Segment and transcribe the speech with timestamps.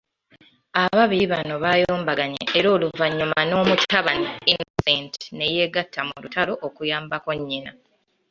[0.83, 7.71] Ababiri bano baayombaganye era oluvannyuma n'omutabani, Innocent, ne yeegatta mu lutalo okuyambako nnyina.